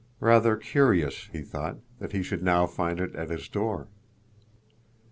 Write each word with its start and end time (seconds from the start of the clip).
Rather 0.19 0.55
curious, 0.57 1.27
he 1.27 1.43
thought, 1.43 1.77
that 1.99 2.11
he 2.11 2.23
should 2.23 2.41
now 2.41 2.65
find 2.65 2.99
it 2.99 3.13
at 3.15 3.29
his 3.29 3.47
door. 3.47 3.87